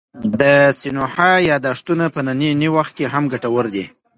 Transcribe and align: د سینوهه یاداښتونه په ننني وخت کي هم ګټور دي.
د 0.39 0.41
سینوهه 0.79 1.31
یاداښتونه 1.51 2.05
په 2.13 2.19
ننني 2.27 2.69
وخت 2.75 2.91
کي 2.97 3.05
هم 3.13 3.23
ګټور 3.33 3.65
دي. 3.75 3.85